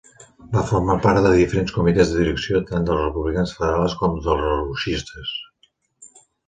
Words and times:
Va 0.53 0.61
formar 0.69 0.95
part 1.03 1.21
de 1.25 1.33
diferents 1.41 1.75
comitès 1.75 2.13
de 2.15 2.19
direcció 2.23 2.63
tant 2.71 2.89
dels 2.89 3.05
republicans 3.05 3.55
federals 3.61 3.97
com 4.03 4.19
dels 4.21 4.43
lerrouxistes. 4.51 5.41